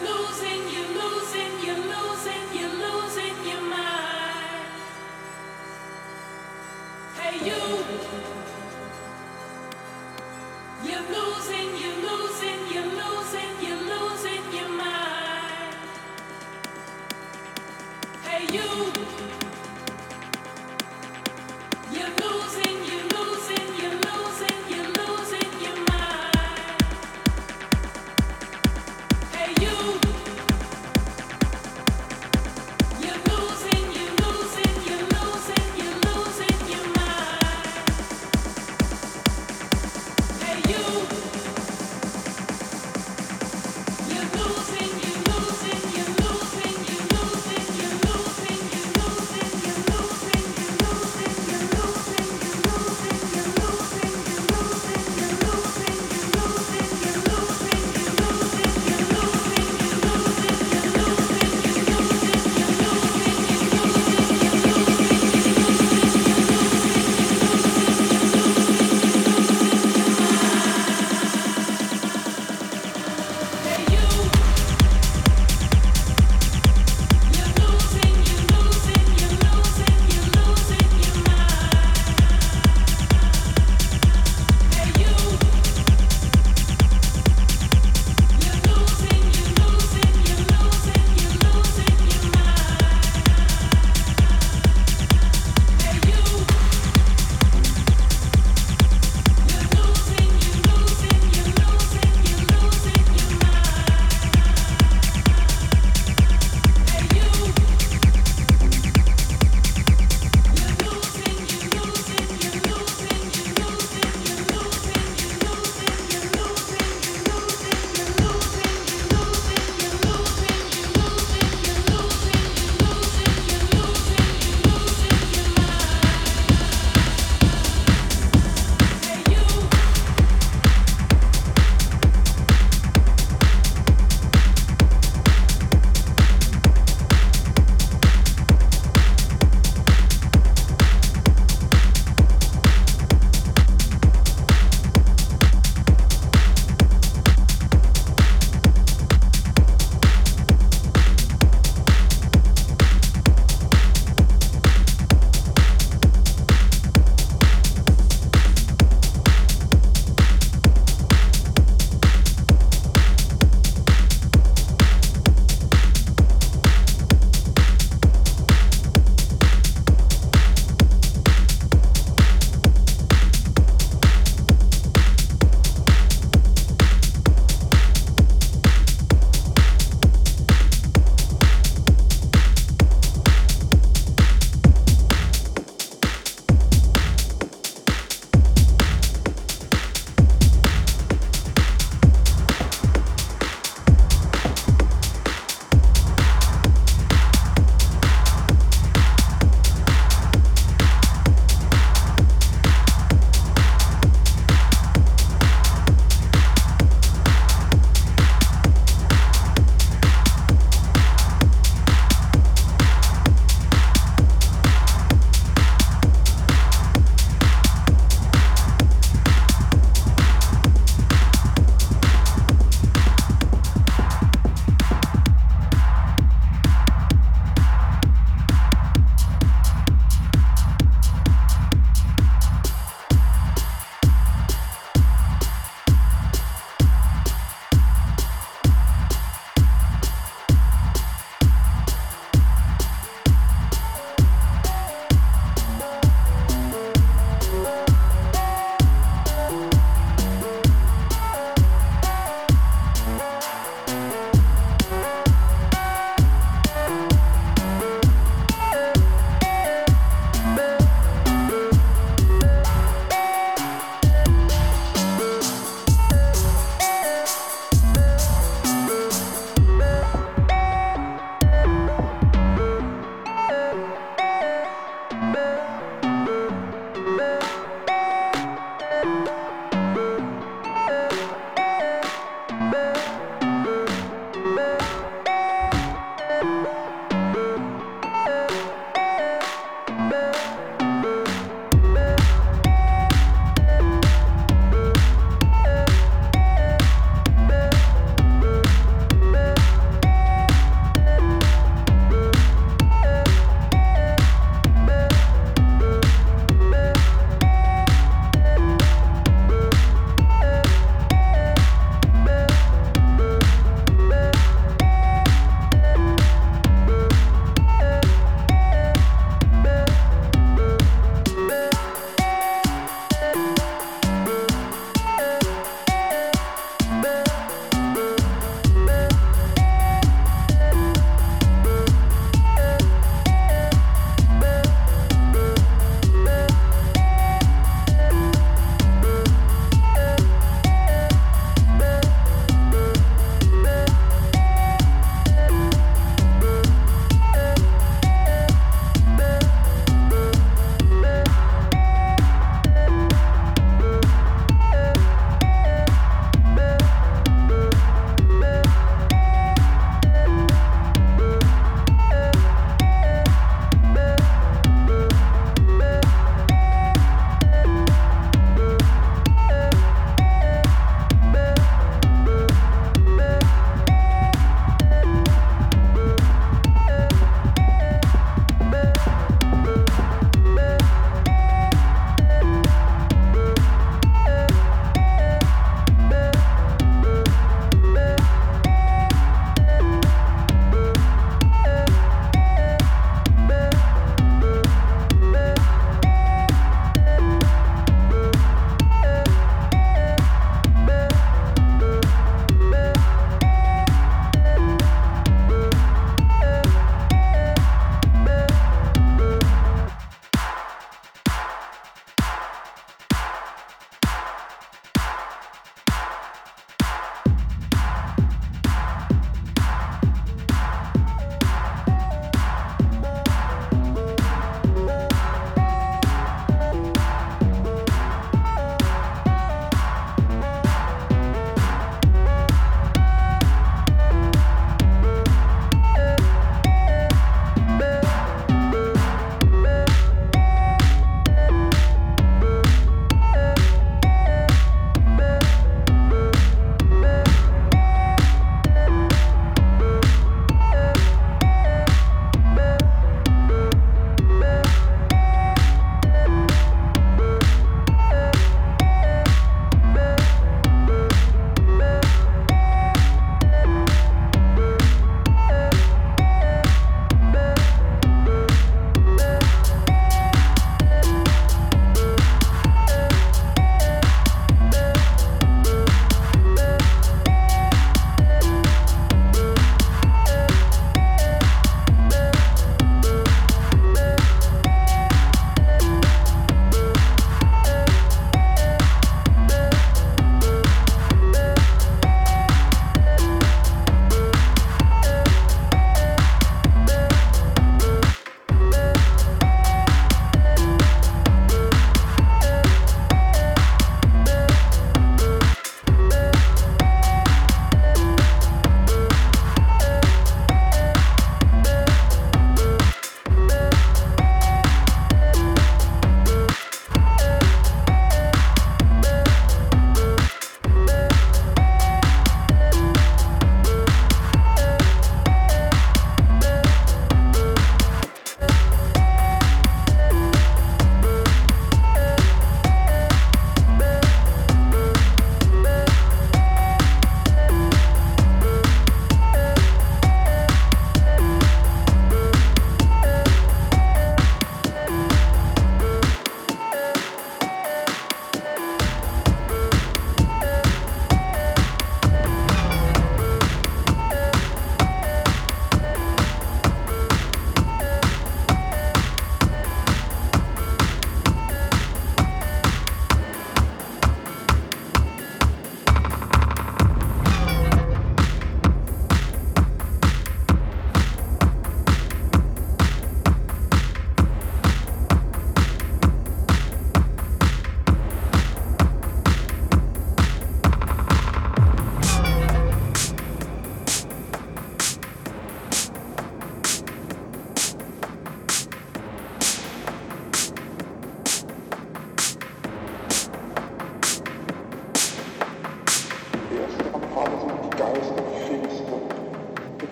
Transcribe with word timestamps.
losing 0.00 0.68
you. 0.70 0.81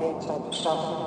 Winter 0.00 0.38
bestand 0.48 0.99